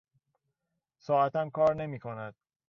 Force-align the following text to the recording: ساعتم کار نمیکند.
ساعتم 0.99 1.49
کار 1.49 1.73
نمیکند. 1.75 2.35